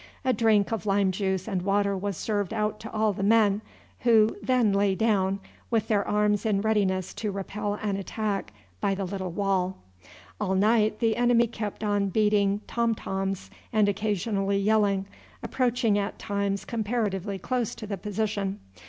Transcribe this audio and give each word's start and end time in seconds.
A 0.25 0.33
drink 0.33 0.71
of 0.71 0.87
lime 0.87 1.11
juice 1.11 1.47
and 1.47 1.61
water 1.61 1.95
was 1.95 2.17
served 2.17 2.55
out 2.55 2.79
to 2.79 2.91
all 2.91 3.13
the 3.13 3.21
men, 3.21 3.61
who 3.99 4.35
then 4.41 4.73
lay 4.73 4.95
down, 4.95 5.39
with 5.69 5.89
their 5.89 6.03
arms 6.07 6.43
in 6.43 6.59
readiness 6.61 7.13
to 7.13 7.31
repel 7.31 7.75
an 7.75 7.97
attack, 7.97 8.51
by 8.79 8.95
the 8.95 9.05
little 9.05 9.29
wall. 9.29 9.77
All 10.39 10.55
night 10.55 11.01
the 11.01 11.17
enemy 11.17 11.45
kept 11.45 11.83
on 11.83 12.09
beating 12.09 12.61
tom 12.65 12.95
toms 12.95 13.51
and 13.71 13.87
occasionally 13.87 14.57
yelling, 14.57 15.05
approaching 15.43 15.99
at 15.99 16.17
times 16.17 16.65
comparatively 16.65 17.37
close 17.37 17.75
to 17.75 17.85
the 17.85 17.95
position. 17.95 18.59